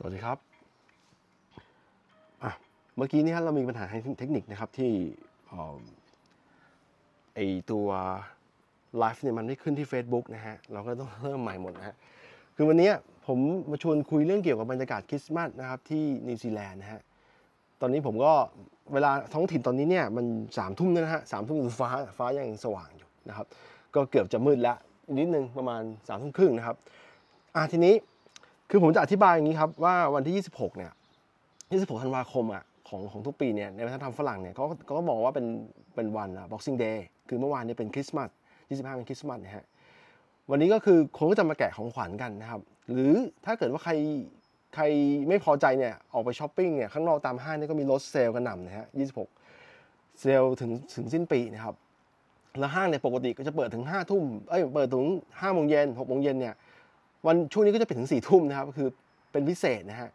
[0.00, 0.38] สวัสดีครับ
[2.42, 2.52] อะ
[2.96, 4.90] เมื่อกี้นี้เรามีปัญหาทางเทคนิคนะครับที่
[5.46, 5.80] เอ่อ
[7.34, 7.40] ไอ
[7.70, 7.86] ตัว
[8.98, 11.96] ไลฟ์เนี่ยมันไม่ขึ้นที่ Facebook นะฮะ เราก็ต้องเริ่มใหม่หมดนะฮะ
[12.56, 12.90] คือวันนี้
[13.26, 13.38] ผม
[13.70, 17.00] มาชวนคุยเรื่องเกี่ยวกับบรรยากาศคริสต์มาสนะครับที่นิวซีแลนด์นะฮะ
[17.80, 18.32] ตอนนี้ผมก็
[18.92, 20.26] เวลาท้องถิ่นตอนนี้เนี่ยมัน
[20.58, 23.46] สามทุ่มแล้วนะฮะสามทุ่มฟ้าฟ้ายังสว่างอยู่นะครับ
[23.94, 24.74] ก็เกือบจะมืดละ
[25.18, 26.76] นิดนึงประมาณสามทุ่มครึ่งนะครับ
[27.56, 27.94] อะทีนี้
[28.70, 30.92] คือผมจะอธิบายอย่างนี้ครับว่าวันที่ 26 เนี่ย
[31.90, 35.46] 26 ธันวาคมอะของของทุกปีเนี่ยในวัฒนธรรมฝรั่งเนี่ยเขาเขาก็มองว่าเป็น
[35.94, 38.30] เป็นวันอะ Boxing Day คือเมื่อวานเนี่ยเป็นคริสต์มาส
[38.64, 39.66] 25 เป็นคริสต์มาสนะฮะ
[40.50, 42.60] วันนี้ก็คือคนก็จะมาแกะของขวัญกันนะครับ
[42.92, 43.12] หรือ
[43.46, 43.92] ถ้าเกิดว่าใคร
[44.74, 44.84] ใคร
[45.28, 48.86] ไม่พอใจเนี่ยออกไปช้อปปิ้งเนี่ยข้างนอกตามห้างเนี่ยก็มีลดเซลล์กระหน่ำนะฮะ
[49.52, 51.74] 26 เซลล์ถึงถึงสิ้นปีนะครับ
[52.58, 56.54] แล้วห้างเนี่ยปกติก็จะเปิดถึง5ทุ่ม เอ้ยเปิดถึง5โมงเย็น6โมงเย็นเนี่ย
[57.26, 58.88] วันช่วงนี้ก็จะเปิดถึง4ทุ่มนะครับก็คือ
[59.32, 60.10] เป็นพิเศษนะฮะ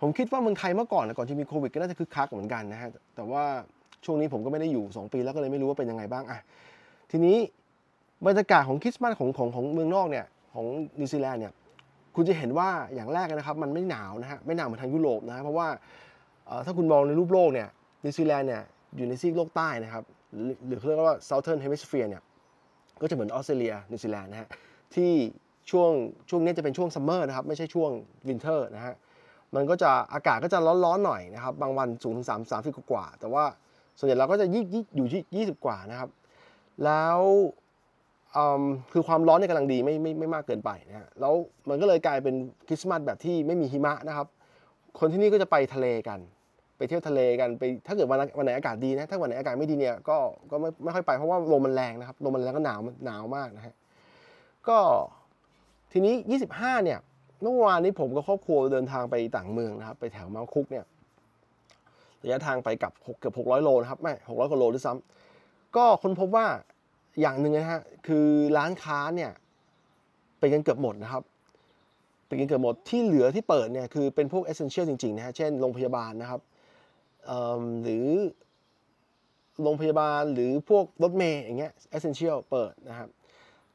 [0.00, 3.44] ผมคิดว่าเมืองไทยเมื่อก่อนนะก่อนที่มีโควิดก็น่าจะคึกคักเหมือนกันนะฮะแต่ว่า
[4.04, 6.38] ช่วงนี้ผมก็ไม่ได้อยู่ 2 ปีแล้วก็เลยไม่รู้ว่าเป็นยังไงบ้างอะ
[7.10, 7.36] ทีนี้
[8.26, 10.66] บรรยากาศของคริสต์มาสของของของเมืองนอกเนี่ยของ
[11.00, 11.52] นิวซีแลนด์เนี่ย
[12.14, 15.68] คุณจะเห็นว่าอย่างแรกนะครับ มันไม่หนาวนะฮะไม่หนาวเหมือนทางยุโรปนะฮะเพราะว่า
[16.66, 17.68] ถ้าคุณมองในรูปโลกเนี่ย
[18.04, 18.62] นิวซีแลนด์เนี่ย
[18.96, 22.22] อยู่ในซีกโลกใต้นะครับหรือหรือเขาเรียกว่า Southern Hemisphere เนี่ย
[23.00, 24.48] ก็จะเหมือนออสเตรเลียนิวซีแลนด์นะฮะ
[24.94, 25.10] ที่
[25.70, 25.90] ช่วง
[26.30, 27.90] ช่วงนี้จะเป็นช่วง summer นะครับไม่ใช่ช่วง
[28.28, 28.94] winter นะฮะ
[29.54, 33.44] มันก็จะอากาศก็จะร้อนๆหน่อยนะครับ บางวันสูงถึงสามสามสิบกว่า แต่ว่า
[33.98, 36.08] ส่วนใหญ่เราก็จะยี่ยี่อยู่ที่ยี่สิบกว่านะครับ
[36.84, 37.18] แล้ว
[38.92, 41.34] คือความร้อนเนี่ยกำลังดีไม่ไม่ไม่มากเกินไปนะฮะแล้ว
[41.68, 42.34] มันก็เลยกลายเป็น
[42.66, 44.26] คริสต์มาสแบบที่ไม่มีหิมะนะครับ
[44.98, 46.18] คนที่นี่ก็จะไปทะเลกัน
[46.76, 50.16] ไปเที่ยวทะเลกันไปถ้าเกิดวันวันไหนอากาศดีนะถ้าวันไหนอากาศไม่ดีเนี่ยก็
[50.50, 53.74] ก็ไม่ไม่ค่อยไปเพราะว่าลมมันแรงนะครับลมมันแรงก็หนาวหนาวมากนะฮะ
[54.68, 54.78] ก็
[55.92, 56.14] ทีนี้
[56.48, 56.98] 25 เนี่ย
[57.42, 60.84] เมื่อวานนี้ผมกับครอบครัวเดินทางไปต่างเมืองนะครับ ไปแถวเมาคุกเนี่ย
[62.22, 66.46] ระยะทางไปกับเกือบ600 โลนะครับ ไม่ 600กว่าโลด้วยซ้ำก็ค้นพบว่า
[67.20, 71.22] อย่างหนึ่งนะฮะคือร้านค้าเนี่ยปิดกันเกือบหมดนะครับ
[72.26, 76.40] ปิดกันเกือบหมดที่เหลือที่เปิดเนี่ยคือเป็นพวก essential จริงๆนะฮะเช่นโรงพยาบาลนะครับ
[77.82, 78.08] หรือ
[79.62, 83.08] โรงพยาบาลหรือพวกรถเมล์อย่างเงี้ย essential เปิดนะครับ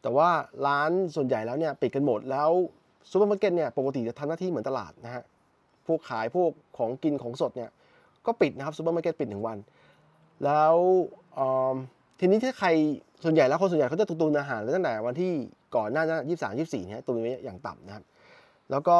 [0.03, 0.29] แต่ว่า
[0.67, 2.49] ร้านส่วนใหญ่แล้วเนี่ยปิดกันหมดแล้ว
[3.11, 5.23] ซูเปอร์มาร์เก็ตเนี่ยปกติจะทำหน้าที่เหมือนตลาดนะฮะ
[5.87, 7.69] พวกขายพวกของกินของสดเนี่ย
[8.25, 9.57] ก็ปิดนะครับซูเปอร์มาร์เก็ตปิดหนึ่งวัน
[10.45, 10.75] แล้ว
[12.19, 12.69] ทีนี้ถ้าใคร
[13.23, 15.31] ส่วนใหญ่แล้วคนส่วนใหญ่เขาจะตุนอาหารตั้งแต่วันที่
[15.75, 18.03] ก่อนหน้านั้นยี่สามยี่สี่เนี่ยตุนไว้อย่างต่ำนะครับ
[18.71, 18.97] แล้วก็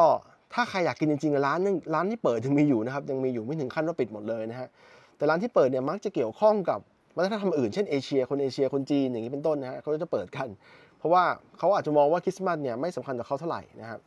[0.54, 4.68] ถ้าใครอยากกินจริงๆร้านนึงร้านที่เปิดยังมีอยู่นะครับยังมีอยู่ไม่ถึงขั้นว่าปิดหมดเลยนะฮะ
[5.16, 6.80] แต่ร้านที่เปิดเนี่ยมักจะเกี่ยวข้องกับ
[7.16, 10.48] วัฒนธรรมอื่นเช่นเอเชียคนเอเชียคนจีนอย่างนี้เป็นต้นนะฮะเขาจะเปิดกัน
[10.83, 11.24] เราะว่า
[11.58, 14.00] เขาอาจจะมองว่าคริสต์มาสเนี่ยไม่สำคัญต่อเขาเท่าไหร่นะครับ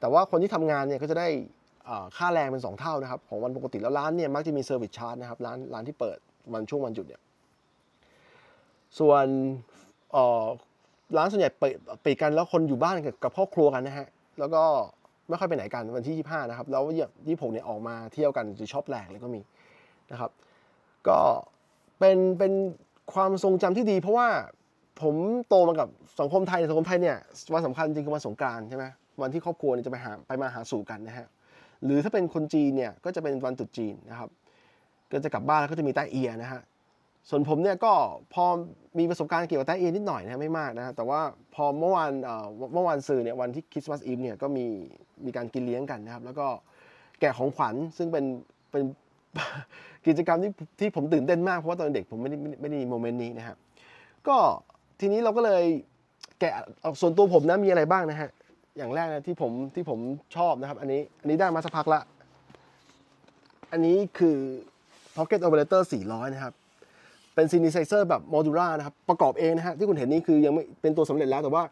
[0.00, 1.28] แต่ว่าคนที่ทำงานเนี่ยก็จะได้
[2.16, 6.18] ค่าแรงเป็นสองเท่านะครับของวันปกติแล้วร้านเนี่ยมักจะมี service charge นะครับร้านร้านที่เปิด
[6.52, 7.22] วันช่วงวันหยุดเนี่ย
[8.98, 9.26] ส่วน
[11.16, 11.50] ร้านส่วนใหญ่
[12.04, 14.62] ปิดกันแล้วคนอยู่บ้านกับกับครอบครัวกันนะฮะแล้วก็
[15.28, 16.84] ไม่ค่อยไปไหนกันวันที่ 25 นะครับ แล้ว
[17.26, 19.40] ยี่หกเนี่ยออกมาเที่ยวกันหรือช้อปแหลกเลยก็มี
[20.12, 20.30] นะครับ
[21.08, 21.20] ก็
[21.98, 22.52] เป็นเป็น
[23.14, 24.28] ความทรงจำที่ดี เพราะว่า
[25.02, 25.14] ผม
[25.48, 25.88] โตมากับ
[26.20, 27.16] สังคมไทยสังคมไทยเนี่ย
[27.54, 28.84] วันสำคัญจริงคือวันสงกรานต์ใช่ไหม
[29.22, 31.26] วันที่ครอบครัวเนี่ยจะไปหาไปมาหาสู่กันนะฮะ
[31.84, 34.30] หรือถ้าเป็นคนจีนเนี่ยก็จะเป็นวันตรุษจีนนะครับ
[35.12, 36.62] ก็จะกลับบ้านแล้วก็จะมีแต๊ะเอียนะฮะ
[37.28, 37.92] ส่วนผมเนี่ยก็
[38.34, 38.44] พอ
[38.98, 41.20] มีประสบการณ์เกี่ยวกับแต๊ะเอียนิดหน่อยนะไม่มากนะแต่ว่า
[41.54, 42.10] พอเมื่อวาน
[42.74, 44.66] เมื่อวานซืนเนี่ยวันที่ Christmas Eve เนี่ยก็มี
[45.24, 46.46] มีการกินเลี้ยงกันนะครับ แล้วก็
[47.20, 48.24] แกะของขวัญซึ่งเป็น
[48.70, 48.82] เป็น
[50.06, 53.56] กิจกรรมที่ที่ผมตื่นเต้นมากเพราะว่าตอนเด็กผมไม่ได้ไม่ได้ไม่ได้มี moment นี้นะครับ
[54.28, 54.36] ก็
[55.00, 55.64] ทีนี้เราก็เลย
[56.40, 58.30] แกะเอาส่วนตัวผมนะมีอะไรบ้างนะฮะ
[58.76, 60.00] อย่างแรกนะที่ผมที่ผม
[60.36, 62.00] ชอบนะครับ อันนี้อันนี้ได้มาสักพักละ
[63.72, 64.36] อันนี้คือ
[65.16, 66.54] Pocket Operator 400 นะครับ
[67.34, 71.62] เป็น synthesizer แบบ modular นะครับ ประกอบเองนะฮะที่คุณเห็นนี่คือยังไม่เป็นตัวสำเร็จแล้วแต่ว่า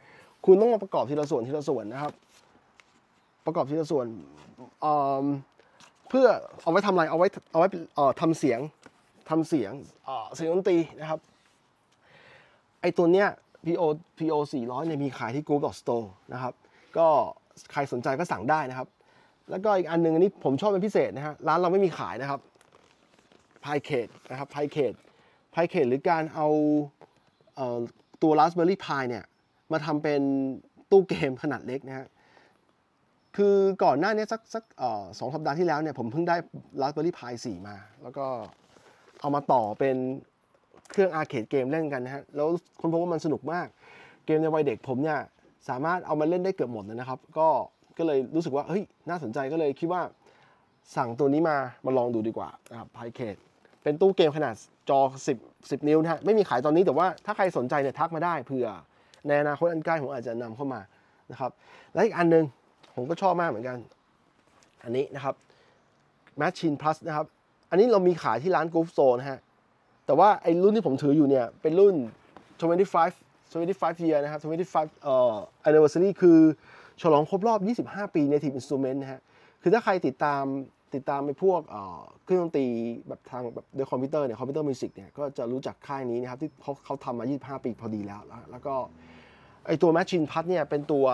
[0.47, 2.13] คุณต้องมาประกอบทีละส่วนทีละส่วนนะครับ
[3.47, 4.07] ประกอบทีละส่วน
[4.81, 6.27] เพื่อ
[6.63, 7.69] เอาไว้ทำอะไรเอาไว้เอาไว้
[8.21, 8.61] ทำเสียง
[9.31, 9.73] ทำเสียง
[10.37, 11.21] เสียงดนตรีนะครับ
[12.83, 13.29] ไอตัวเนี้ย
[13.67, 13.83] PO
[14.19, 16.53] PO 400เนี่ยมีขายที่ Group Store นะครับ
[16.97, 17.07] ก็
[17.73, 18.89] ใครสนใจก็สั่งได้นะครับ
[19.51, 22.41] แล้วก็อีกอันหนึงอันนี้ผมชอบเป็นพิเศษนะฮะร้านเราไม่มีขายนะครับ
[23.65, 24.95] พายเคดนะครับพายเคด
[25.55, 26.49] พายเคดหรือการเอา
[27.57, 27.81] เออ
[28.23, 29.25] ตัว Raspberry Pi เนี่ย
[29.73, 30.21] มาทำเป็น
[30.91, 32.07] ตู้เกมขนาดเล็กนะฮะ
[33.37, 34.65] คือก่อนหน้านี้สักสัก
[35.19, 36.37] สองสัปดาห์ที่แล้วเนี่ยผมเพิ่งได้
[36.81, 38.27] Raspberry Pi 4มา แล้วก็
[39.21, 39.97] เอามาต่อเป็น
[40.91, 42.49] เครื่องอาร์เคดเกมเล่นกันนะฮะ แล้ว
[42.81, 43.67] คนพบว่ามันสนุกมาก
[44.27, 45.19] เกมในวัยเด็กผมเนี่ย
[45.69, 47.49] สามารถเอามาเล่นได้เกือบหมดเลยนะครับ ก็
[47.99, 50.03] ก็เลยรู้สึกว่า เฮ้ย น่าสนใจก็เลยคิดว่า
[50.97, 51.57] สั่งตัวนี้มา
[51.87, 53.37] มาลองดูดีกว่านะครับไพเคท
[53.83, 54.55] เป็นตู้เกมขนาด
[54.91, 55.01] จอ
[55.37, 58.69] 10 10 นิ้วนะฮะ ไม่มีขายตอนนี้แต่ว่าถ้าใครสนใจเนี่ยทักมาได้เผื่อ
[59.27, 60.81] ในอนาคตอันใกล้ผมอาจจะนำเข้ามา
[61.31, 61.51] นะครับ
[61.95, 62.45] และอีกอันหนึง
[62.97, 63.79] ผมก็ชอบมากเหมือนกัน
[64.85, 65.35] อันนี้นะครับ
[66.41, 67.27] Maschine Plus นะครับ
[67.71, 69.39] อันนี้เรามีขายที่ร้าน Groov Zone นะฮะ
[70.07, 71.95] แต่ว่าไอ้รุ่นที่ผมถืออยู่เนี่ยเป็นรุ่น
[72.61, 74.41] 25 25 year นะครับ
[74.75, 75.35] 25เอ่อ
[75.69, 76.39] anniversary คือ
[77.03, 79.21] ฉลองครบรอบ 25 ปี Native Instrument นะฮะ
[79.63, 80.45] คือถ้าใครติดตาม
[80.95, 81.61] ติดตามไปพวก
[82.25, 82.67] เครื่องดนตรี
[83.09, 88.21] แบบทางแบบด้วยคอมพิวเตอร์เนี่ย computer music เนี่ยก็จะรู้จักค่ายนี้นะครับที่เขาเขาทำมา 25 ปีพอดีแล้ว
[88.51, 88.75] แล้วก็
[89.67, 91.07] ไอตัว Maschine Plus เนี่ยเป็นตัว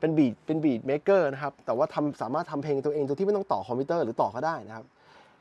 [0.00, 4.86] เป็นบีดเป็นบีดเม k เกอร์นะครับ แต่ว่าทำสามารถทำเพลงตัวเองโดยที่ไม่ต้องต่อคอมพิวเตอร์หรือต่อก็ได้นะครับ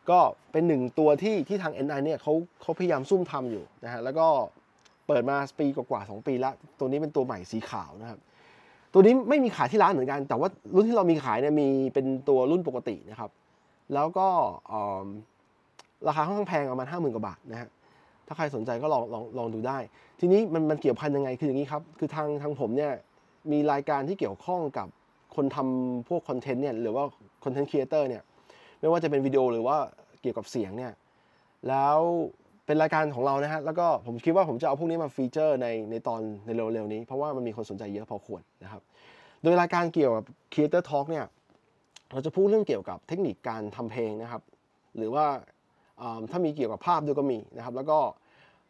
[0.09, 0.19] ก็
[0.51, 4.27] เป็นหนึ่งตัวที่ที่ทาง NI เนี่ยเขาเขาพยายามซุ่มทำอยู่นะฮะแล้วก็
[5.07, 8.19] เปิดมาปีกว่าๆสองปีแล้ว ตัวนี้เป็นตัวใหม่สีขาวนะครับ
[8.93, 13.31] ตัวนี้ไม่มีขายที่ร้านเหมือนกัน แต่ว่ารุ่นที่เรามีขายเนี่ยมีเป็นตัวรุ่นปกตินะครับ
[13.93, 14.27] แล้วก็
[16.07, 17.69] ราคาค่อนข้างแพงประมาณห้าหมื่นกว่าบาทนะฮะ
[18.27, 19.77] ถ้าใครสนใจก็ลองลองลองดูได้
[20.19, 22.91] ทีนี้มันมันเกี่ยวพันยังไงคืออย่างนี้ครับ คือทางทางผมเนี่ย
[23.51, 24.87] มีรายการที่เกี่ยวข้องกับ
[25.35, 27.03] คนทำพวก content เนี่ยหรือว่า
[27.43, 28.23] content creator เนี่ย
[28.79, 29.77] ไม่ว่าจะเป็นวิดีโอหรือว่า
[30.21, 30.93] เกี่ยวกับเสียงเนี่ย
[31.69, 31.97] แล้ว
[32.65, 38.81] เป็นรายการของเรานะฮะแล้วก็ผมคิดว่าผมจะเอาพวกนี้มา feature ในในตอนในเร็วๆนี้ เพราะว่ามันมีคนสนใจเยอะพอควรนะครับ
[39.43, 41.25] โดยรายการเกี่ยวกับ Creator Talk เนี่ย
[42.11, 44.41] เราจะพูดเรื่องเกี่ยวกับเทคนิคการทำเพลงนะครับ
[44.97, 45.25] หรือว่า
[46.01, 47.99] อ่าถ้ามีเกี่ยวกับภาพด้วยก็มีนะครับ แล้วก็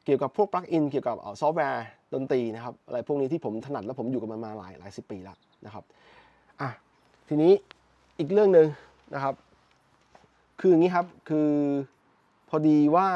[0.06, 5.84] เกี่ยวกับพวก plug-in เกี่ยวกับซอฟต์แวร์ดนตรีนะครับอะไรพวกนี้ที่ผมถนัดและผมอยู่กับมันมาหลายหลายสิบปีแล้วนะครับ
[6.62, 6.70] อะ
[7.30, 7.52] ทีนี้
[8.20, 8.68] อีกเรื่องหนึ่ง
[9.14, 9.36] นะครับ
[10.60, 11.50] คืออย่างนี้ครับ คือ
[12.50, 13.08] พอดีว่า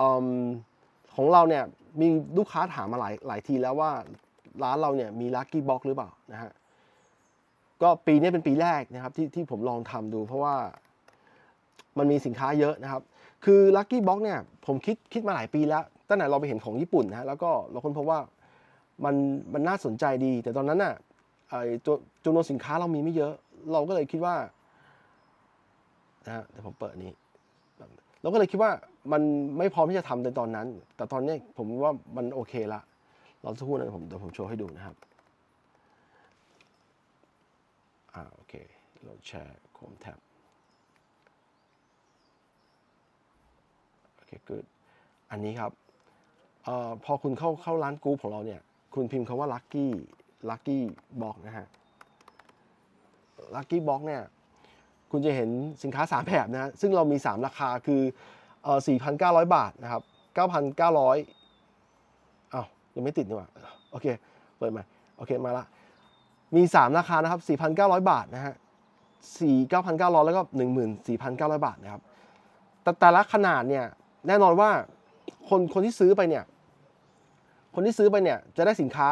[0.00, 1.64] ของเราเนี่ย
[2.00, 2.06] มี
[2.38, 3.90] ลูกค้าถามมาหลายหลายทีแล้วว่า
[4.62, 6.50] ร้านเราเนี่ยมีลั c กี้บ็อกหรือเปล่านะฮะ
[7.82, 10.54] ก็ปีนี้เป็นปีแรกนะครับที่ที่ผมลองทำดู เพราะว่า
[11.98, 13.02] มันมีสินค้าเยอะนะครับ
[13.44, 18.20] คือลั c กี้บ็อกเนี่ยผมคิดคิดมาหลายปีแล้ว ตั้งแต่เราไปเห็นของญี่ปุ่นนะแล้วก็เราค้นพบว่า
[19.04, 19.14] มัน
[19.52, 20.94] มันน่าสนใจดี แต่ตอนนั้นน่ะ
[22.24, 23.34] จำนวนสินค้าเรามีไม่เยอะ
[23.72, 24.36] เราก็เลยคิดว่า
[26.26, 27.12] นะฮะเดี๋ยวผมเปิดนี้
[28.22, 28.72] เราก็เลยคิดว่า
[29.12, 29.22] มัน
[29.58, 30.66] ไม่พร้อมที่จะทำในตอนนั้น
[30.96, 32.80] แต่ตอนนี้ผมว่ามันโอเคละ
[33.42, 34.96] เราสักครู่นะผมเดี๋ยวผมโชว์ให้ดูนะครับ
[38.14, 38.54] อ่าโอเค
[39.04, 40.18] เราแชร์โคมแท็บ
[44.14, 44.66] โอเค good
[45.30, 45.72] อันนี้ครับ
[46.64, 48.60] เอ่อพอคุณเข้าเข้าร้านกู๊ปของเราเนี่ย
[48.94, 49.86] คุณพิมพ์คำว่า lucky
[50.50, 50.78] lucky
[51.22, 51.66] box นะฮะ
[53.56, 54.22] lucky box เนี่ย
[55.10, 55.50] คุณจะเห็น
[55.82, 58.00] สินค้า 3 แบบนะซึ่งเรามี 3 ราคาคือ
[58.64, 58.78] เอ่อ
[59.16, 60.02] 4,900 บาทนะครับ
[60.38, 63.48] 9,900อ้าวยังไม่ติดนี่หว่า
[63.90, 64.06] โอเค
[64.58, 64.82] เปิดใหม่
[65.16, 65.66] โอเคมาละ
[66.56, 67.40] มี 3 ราคานะครับ
[67.74, 68.54] 4,900 บาทนะฮะ
[69.40, 70.40] 4,900 แล้วก็
[71.04, 72.02] 14,900 บาทนะครับ
[72.82, 73.84] แต่แต่ละขนาดเนี่ย
[74.26, 74.70] แน่นอนว่า
[75.48, 76.44] คนคนที่ซื้อไปเนี่ย
[77.74, 79.08] คนที่ซื้อไปเนี่ยจะได้สินค้า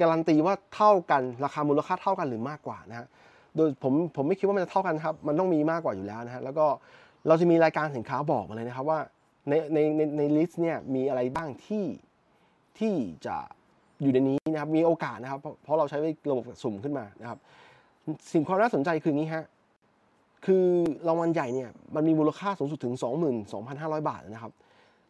[0.00, 3.06] การันตีว่าเท่ากันราคามูลค่าเท่ากันหรือมากกว่านะฮะ
[3.56, 6.66] โดยผมผมไม่คิดว่ามันจะเท่ากันครับ มันต้องมีมากกว่าอยู่แล้วนะฮะแล้วก็
[7.28, 8.98] เราจะมีรายการสินค้าบอกมาเลยนะครับว่า
[9.48, 11.84] ในในในในลิสต์เนี่ยมีอะไรบ้างที่
[12.78, 12.94] ที่
[13.26, 13.36] จะ
[14.02, 15.98] อยู่ในนี้นะครับมีโอกาสนะครับเพราะเราใช้
[16.30, 17.38] ระบบสุ่มขึ้นมานะครับ
[18.32, 19.44] สิ่งความน่าสนใจคืออย่างนี้ฮะ
[20.46, 20.64] คือ
[21.08, 22.94] รางวัลใหญ่เนี่ยมันมีมูลค่าสูงสุดถึง
[23.52, 24.52] 22,500 บาทนะครับ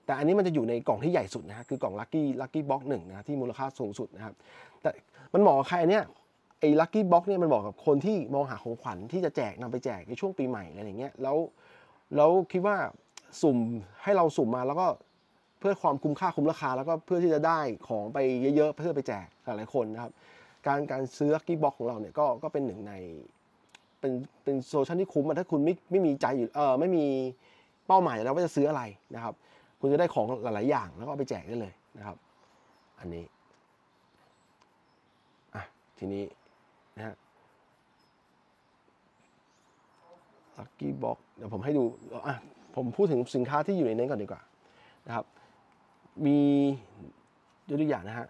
[0.07, 4.35] แต่อันนี้มันจะอยู่ในกล่องที่ใหญ่สุดนะฮะคือกล่อง Lucky Lucky Box 1นะที่มูลค่าสูงสุดนะครับ
[4.83, 4.91] แต่
[5.33, 6.05] มันเหมาะใครเนี้ย
[6.61, 11.37] ไอ้ Lucky Box เนี่ยมันเหมาะกับคนที่มองหาของขวัญที่จะแจกนำไปแจกในช่วงปีใหม่อะไรอย่างเงี้ยแล้ว
[12.17, 12.77] แล้วคิดว่า
[13.43, 13.59] สุ่ม
[14.03, 14.87] ให้เราสุ่มมาแล้วก็
[15.59, 18.19] เพื่อความคุ้มค่าคุ้มราคา แล้วก็เพื่อที่จะได้ของไป
[18.57, 20.13] เยอะๆเพื่อไปแจกหลายๆคนนะครับ
[20.67, 22.93] การการซื้อ Lucky Box ของเราเนี่ยก็ก็เป็นหนึ่งใน
[24.01, 24.13] เป็น
[24.45, 27.05] เป็นโซลูชันที่คุ้มถ้าคุณไม่ไม่มีใจอยู่เออไม่มี
[27.87, 28.83] เป้าหมายแล้วว่าจะซื้ออะไร
[29.15, 29.35] นะครับ
[29.81, 32.17] คุณจะได้ของหลายๆอย่างแล้วก็ไปแจกได้เลยนะครับ
[33.01, 33.25] อันนี้
[35.55, 35.63] อะ
[35.99, 36.25] ทีนี้
[36.97, 37.17] นะฮะ
[40.59, 41.83] Lucky Box เดี๋ยวผมให้ดู
[42.27, 42.37] อะ
[42.77, 44.43] ผมพูดถึงสินค้าที่อยู่ในนั้นก่อนดีกว่า
[45.07, 45.25] นะครับ
[46.27, 46.39] มี
[47.69, 48.29] ยกตัวอย่างนะฮะ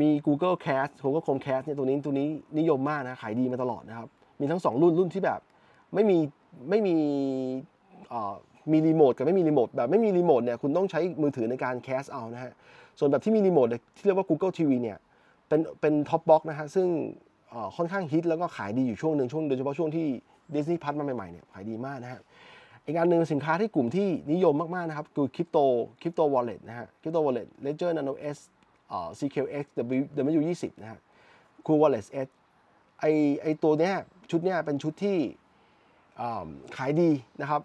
[0.00, 2.26] มี Google Cast Google Chromecast เนี่ยตัวนี้ตัวนี้
[2.58, 4.08] นิยมมากนะขายดีมาตลอดนะครับ
[4.40, 5.40] มีทั้ง 2 รุ่นรุ่นที่แบบ
[5.94, 6.18] ไม่มี
[6.70, 6.96] ไม่มี
[8.72, 12.52] มีรีโมทกับไม่มีรีโมทแบบไม่มีรีโมทเนี่ยคุณต้องใช้มือถือในการ cast เอานะฮะ
[12.98, 13.66] ส่วนแบบที่มีรีโมท
[13.96, 14.98] ที่เรียกว่า Google TV เนี่ย
[15.48, 16.86] เป็นเป็น top box นะฮะซึ่ง
[17.76, 20.06] ค่อนข้างฮิตแล้วก็ขายดีอยู่ช่วงหนึ่งช่วงโดยเฉพาะช่วงที่
[20.54, 22.20] Disney Plus มาใหม่ๆเนี่ยขายดีมากนะฮะ
[22.86, 25.58] อีกอันหนึ่งสินค้าที่กลุ่มที่นิยมมากๆนะครับคือ crypto
[26.02, 28.38] crypto wallet นะฮะ crypto wallet Ledger Nano S
[28.88, 29.64] เอ่อ SecuX
[30.00, 30.02] W
[30.40, 30.98] W20 นะฮะ
[31.66, 32.28] Cool Wallet S
[33.00, 33.04] ไอ
[33.42, 33.94] ไอตัวเนี้ย
[34.30, 35.18] ชุดเนี้ยเป็นชุดที่
[36.20, 37.10] อ่าขายดี
[37.42, 37.62] นะครับ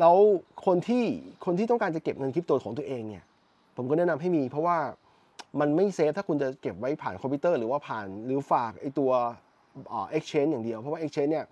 [0.00, 0.16] แล้ว
[0.66, 1.04] คนที่
[1.44, 3.24] คนที่ต้องการจะเก็บเงินคริปโตของตัวเองเนี่ย
[3.76, 4.78] ผมก็แนะนำให้มี เพราะว่า
[5.60, 9.10] มันไม่ safe ถ้าคุณจะเก็บไว้ผ่านคอมพิวเตอร์หรือว่าผ่านหรือฝากไอตัว
[10.10, 11.46] เอ็กชแนนอย่างเดียว เพราะว่า Exchange เนี่ย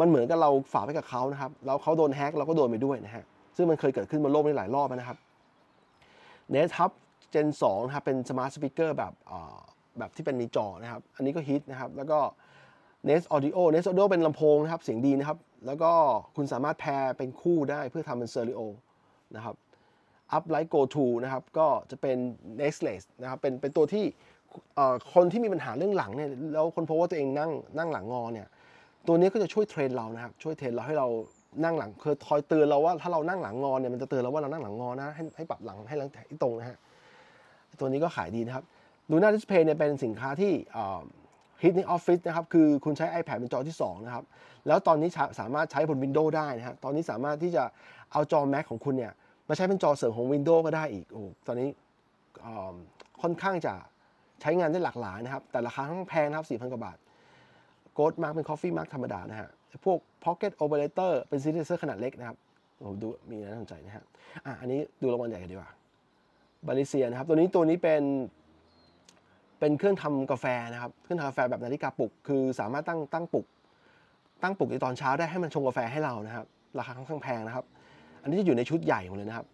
[0.00, 3.24] มันเหมือนกับเราฝากไว้กับเขานะครับแล้วเขาโดนแฮ็กเราก็โดนไปด้วยนะฮะ
[3.56, 5.18] ซึ่งมันเคยเกิดขึ้นบนโลกนี้หลายรอบนะครับ
[6.54, 6.92] Nest Hub
[7.34, 9.12] Gen 2นะครับเป็น smart speaker แบบ
[9.98, 12.18] แบบที่เป็นมีจอนะครับ อันนี้ก็ฮิตนะครับ แล้วก็
[13.08, 15.92] Nest Audio Nest Audio เป็นลำโพงนะครับ เสียงดีนะครับ แล้วก็
[16.36, 18.60] คุณสามารถแพรเป็นคู่ได้เพื่อทำเป็นเซอริโอ
[19.36, 19.54] นะครับ
[20.36, 22.16] Uplight Go To นะครับ ก็จะเป็น
[22.60, 24.04] Nestless นะครับ เป็นเป็นตัวที่
[25.14, 28.46] คนที่มีปัญหาเรื่องหลังเนี่ย แล้วคนพบว่าตัวเองนั่งนั่งหลังงอเนี่ย
[29.06, 31.08] ตัวนี้ก็จะช่วยเทรนเรานะครับช่วยเทรนเราให้เรา
[31.64, 36.78] นั่งหลังเคือคอยเตือนเราว่าถ้าเรานั่งหลังงอเนี่ยมันจะเตือนเราว่าเรานั่งหลังงอนะให้ให้ปรับหลังให้หลังให้ตรงนะฮะ
[37.80, 38.64] ตัวนี้ก็ขายดีนะครับ
[39.10, 40.52] Luna Display เนี่ยเป็นสินค้าที่
[41.62, 44.24] ฮิตในออฟฟิศนะครับคือคุณใช้ iPad เป็นจอที่ 2 นะครับ
[44.66, 45.08] แล้วตอนนี้
[45.40, 47.64] สามารถใช้บน Windows ได้นะครับตอนนี้สามารถที่จะ
[48.12, 49.12] เอาจอ Mac ของคุณเนี่ย
[49.48, 51.68] มาใช้เป็นจอเสริมของ Windows ก็ได้อีกโอ้ตอนนี้
[53.22, 53.74] ค่อนข้างจะ
[54.40, 56.96] ใช้งานได้หลากหลายนะครับ แต่ราคาค่อนข้างแพงนะครับ4,000 กว่าบาท
[57.94, 59.48] Groov Mug เป็น Coffee Mug ธรรมดานะฮะ
[59.84, 62.36] พวก Pocket Operator เป็นซีรีส์ขนาดเล็กนะครับ
[62.86, 64.04] ผมดูมีน่าสนใจนะฮะ
[64.46, 65.70] อะ อันนี้ดูรางวัลใหญ่กันดีกว่า
[66.66, 68.02] บาลิเซียนะครับ ตัวนี้ตัวนี้เป็น
[69.58, 73.46] เป็นเครื่องทำกาแฟนะครับ เครื่องทำกาแฟแบบนาฬิกาปลุก คือสามารถตั้งตั้งปลุก
[74.42, 76.46] ตั้งปลุกในตอนเช้าได้ให้มันชงกาแฟให้เรานะครับ
[76.78, 77.64] ราคาค่อนข้างแพงนะครับ
[78.22, 79.46] อันนี้จะอยู่ในชุดใหญ่หมดเลยนะครับ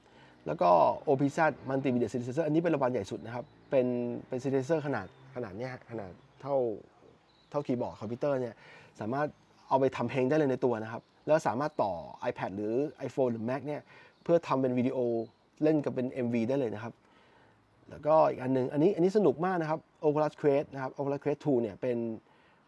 [0.46, 0.68] แล้วก็
[1.08, 3.86] OPZ Multimedia Synthesizer อันนี้เป็นรางวัลใหญ่สุดนะครับ เป็น
[4.28, 6.56] เป็น synthesizer ขนาดขนาดเนี้ยขนาดเท่า
[7.50, 8.54] เท่าคีย์บอร์ดคอมพิวเตอร์เนี่ย
[9.00, 9.26] สามารถ
[9.68, 11.92] เอาไปทำเพลงได้เลยในตัวนะครับ แล้วสามารถต่อ
[12.30, 12.74] iPad หรือ
[13.08, 13.80] iPhone หรือ Mac เนี่ย
[14.22, 14.98] เพื่อทำเป็นวิดีโอ
[15.62, 16.92] เล่นกับเป็น MV ได้เลยนะครับ
[17.90, 21.98] แล้วก็อีกอันหนึ่งอันนี้อันนี้สนุกมากนะครับ Oculus Quest นะครับ Oculus Quest 2เนี่ยเป็น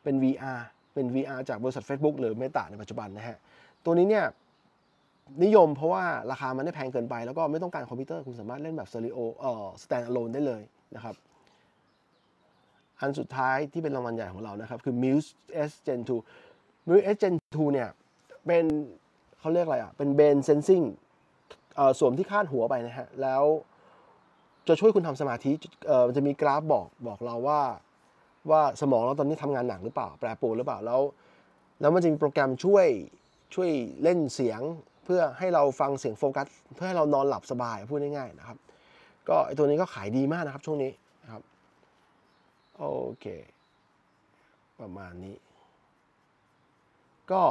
[0.03, 0.61] เป็น VR
[0.95, 3.37] เป็น VR จากบริษัท Facebook หรือ Meta ในปัจจุบันนะฮะ
[3.85, 4.25] ตัวนี้เนี่ย
[5.45, 10.63] นิยมเพราะว่าราคามันไม่แพงเกินไป แล้วก็ไม่ต้องการคอมพิวเตอร์คุณสามารถเล่นแบบสเตอริโอเอ่อ stand alone ได้เลย
[10.97, 11.15] นะครับ
[13.01, 15.29] อันสุดท้ายที่เป็นรางวัลใหญ่ของเรานะครับ คือ Muse
[15.69, 16.01] S Gen
[16.45, 17.89] 2 Muse S Gen 2 เนี่ย
[18.47, 18.65] เป็น
[19.39, 20.85] เขาเรียกอะไรอะ เป็น brain sensing
[21.99, 23.43] สวมที่คาดหัวไปนะฮะ แล้ว
[24.69, 25.53] จะช่วยคุณทำสมาธิ
[26.07, 27.63] มันจะมีกราฟบอกบอกเราว่า
[28.51, 31.01] ว่าสมองเราตอนนี้ทำงานหนักหรือเปล่า แปรปรวนหรือเปล่าแล้ว
[31.81, 32.87] แล้วมันจะมีโปรแกรมช่วย
[33.55, 33.71] ช่วย
[34.03, 34.61] เล่นเสียง
[35.05, 38.59] เพื่อให้เราฟังเสียงโฟกัส เพื่อให้เรานอนหลับสบายพูดง่ายๆนะครับ
[39.29, 40.91] ก็ไอตัวนี้ก็ขายดีมากนะครับช่วงนี้
[42.83, 42.87] โอ
[43.21, 43.27] เค
[44.81, 45.37] ประมาณนี้
[47.31, 47.43] ก็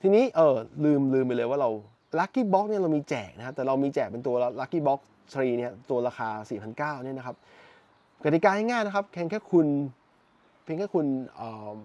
[0.00, 1.70] ทีนี้เออลืมลืมไปเลยว่าเรา
[2.18, 6.28] Lucky Box เนี่ยเรามีแจกนะครับแต่เรามีแจกเป็นตัว Lucky Box 3เนี่ยตัวราคา
[6.66, 7.36] 4,900เนี่ยนะครับ
[8.24, 9.66] กติกาง่ายๆนะครับเพียงแค่คุณ
[10.64, 11.06] เพียงแค่คุณ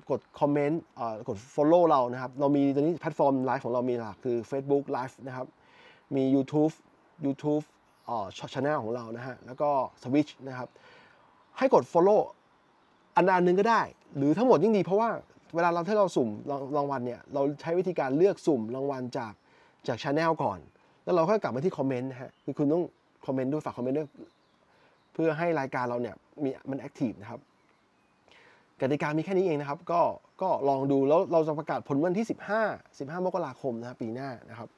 [0.09, 0.81] กดคอมเมนต์
[1.29, 5.47] กด follow เรานะครับ เรามีตอนนี้แพลตฟอร์มไลฟ์ของเรามีหลักคือ Facebook Live นะครับ
[6.15, 6.73] มี YouTube
[7.25, 7.63] YouTube
[8.09, 9.69] อ่าช่องของเรานะฮะแล้วก็
[10.03, 10.69] Twitch นะครับ
[11.57, 12.21] ให้กด follow
[13.15, 13.81] อันใดอันหนึ่งก็ได้
[14.17, 15.09] หรือทั้งหมดยิ่งดีเพราะว่า
[15.55, 16.29] เวลาเราที่เราสุ่ม
[16.77, 19.33] รางวัลเนี่ย เราใช้วิธีการเลือกสุ่มรางวัลจาก
[19.87, 20.59] จากช anel ก่อน
[21.03, 22.83] แล้วเราค่อยกลับมาที่คอมเมนต์นะฮะคือคุณต้อง
[23.25, 24.07] คอมเมนต์ด้วยฝากคอมเมนต์ด้วย
[25.13, 27.39] เพื่อให้รายการเราเนี่ยมีมันแอคทีฟนะครับ
[28.81, 30.01] กติกามีแค่นี้เองนะครับ ก็
[30.41, 32.27] ก็ลองดูแล้วเราจะประกาศผลวันที่
[32.65, 34.69] 15 15 มกราคมนะครับปีหน้านะครับ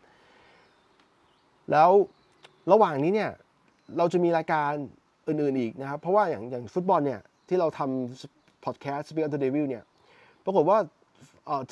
[1.72, 1.90] แล้ว
[2.72, 3.32] ระหว่างนี้เนี่ย
[3.98, 4.72] เราจะมีรายการ
[5.28, 9.84] อื่นๆอีกนะครับ เพราะว่าอย่างอย่างฟุตบอลเนี่ย ที่เราทำ podcast Speak of the Devil เนี่ย
[10.46, 10.78] ปรากฏว่า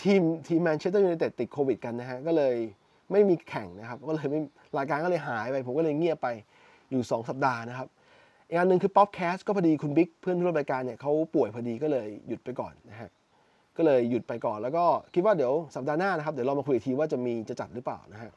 [0.04, 2.56] ทีมทีมแมนเชสเตอร์ยูไนเต็ดติดโควิดกันนะฮะ ก็เลย
[3.12, 4.40] ไม่มีแข่งนะครับ ก็เลยไม่
[4.78, 6.28] รายการก็เลยหายไป ผมก็เลยเงียบไป
[6.92, 7.88] อยู่ 2 สัปดาห์นะครับ
[8.48, 13.10] อีกอันหนึ่งคือป๊อปแคสต์ก็พอดีคุณบิ๊กเพื่อนร่วมรายการเนี่ยเขาป่วยพอดีก็เลยหยุดไปก่อนนะฮะ
[13.78, 18.32] ก็เลยหยุดไปก่อนแล้วก็คิดว่าเดี๋ยวสัปดาห์หน้านะครับ เดี๋ยวเรามาคุยทีว่าจะมีจะจัดหรือเปล่านะฮะ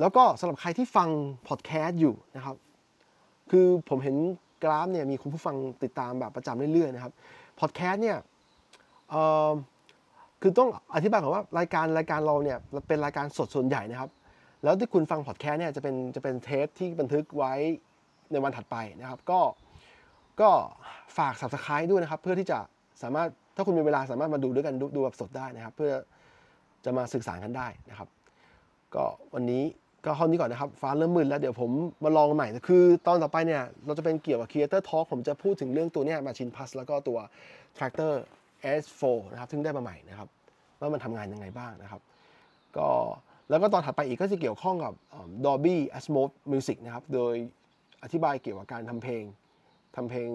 [0.00, 1.08] แล้วก็สำหรับใครที่ฟัง
[1.48, 2.56] พอดแคสต์อยู่นะครับ
[3.50, 4.16] คือผมเห็น
[4.64, 7.12] กราฟเนี่ยมีคุณผู้ฟังติดตามแบบประจำเรื่อยๆนะครับ
[7.60, 8.18] พอดแคสต์เนี่ย
[10.42, 12.58] คือต้องอธิบายก่อนว่ารายการรายการเราเนี่ย
[12.88, 14.10] เป็นรายการสดส่วนใหญ่นะครับ
[14.64, 17.52] แล้วที่คุณฟังพอดแคสต์เนี่ยจะเป็นจะเป็นเทปที่บันทึกไว้
[18.32, 19.40] ในวันถัดไปนะครับ ก็
[20.40, 20.50] ก็
[21.16, 22.58] ฝาก subscribe ด้วยนะครับ เพื่อที่จะ
[23.02, 25.92] สามารถถ้าคุณมีเวลาสามารถมาดูด้วยกันดูแบบสดได้นะครับ เพื่อ
[26.84, 28.08] จะมาสื่อสารกันได้นะครับ
[28.94, 29.62] ก็วันนี้
[30.04, 31.70] ก็เท่านี้ก่อนนะครับ ฟ้าเริ่มมืดแล้วเดี๋ยวผม
[32.04, 37.18] มาลองใหม่ คือตอนต่อไปเนี่ย เราจะเป็นเกี่ยวกับ Creator Talk ผมจะพูดถึงเรื่องตัวเนี้ย Machine Plus แล้วก็ตัว
[37.76, 38.12] Tractor
[38.80, 40.28] S4 นะครับ ซึ่งได้มาใหม่นะครับ
[40.80, 42.00] ว่ามันทำงานยังไงบ้างนะครับ
[42.78, 42.90] ก็
[43.50, 44.94] แล้วก็ตอนถัดไปอีกก็จะเกี่ยวข้องกับ
[45.44, 47.34] Dolby Atmos Music นะครับ โดย
[48.02, 49.22] อธิบายเกี่ยวกับการทำเพลง
[49.96, 50.28] ทำเพลง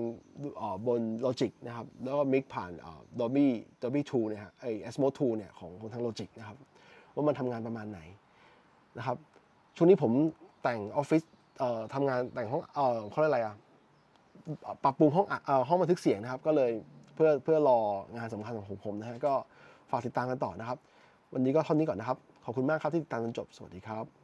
[0.88, 3.48] บน Logic นะครับ แล้วก็มิกผ่านอ่า Dolby
[3.82, 6.58] Dolby 2เนี่ยฮะไอ Atmos 2เนี่ยของของทาง Logic นะครับ
[7.14, 8.00] ว่ามันทำงานประมาณไหน
[8.98, 9.18] นะครับ
[9.78, 10.12] ช่วงนี้ผม
[10.64, 11.24] แต่งออฟฟิศ
[11.94, 12.62] ทำงานแต่งห้อง
[13.10, 13.56] เขาเรียกอะไรอะ
[14.84, 16.72] ปรับปรุงห้องอัดเอ่อห้องบันทึกเสียงนะครับ ก็เลย
[17.16, 17.80] เพื่อเพื่อรอ
[18.18, 19.34] งานสำคัญของผมนะฮะก็
[19.90, 20.78] ฝากติดตามกันต่อนะครับ
[21.34, 24.17] วันนี้ก็เท่านี้ก่อนนะครับ ขอบคุณมากครับที่ติดตามจนจบสวัสดีครับ